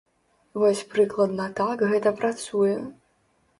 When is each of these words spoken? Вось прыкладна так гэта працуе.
Вось 0.61 0.81
прыкладна 0.93 1.45
так 1.61 1.85
гэта 1.93 2.17
працуе. 2.25 2.75